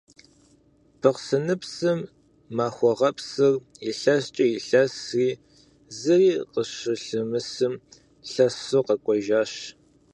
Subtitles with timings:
[1.01, 1.99] Бахъсэныпсым
[2.57, 3.53] Махуэгъэпсыр
[3.89, 5.29] илъэскӏэ илъэсри,
[5.97, 7.73] зыри къыщылъымысым,
[8.31, 9.53] лъэсу къэкӏуэжащ.